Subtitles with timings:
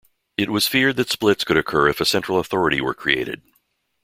[0.35, 3.43] It was feared that splits could occur if a central authority were created.